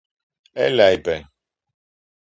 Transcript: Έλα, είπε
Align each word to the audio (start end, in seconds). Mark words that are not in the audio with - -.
Έλα, 0.53 0.91
είπε 0.91 1.29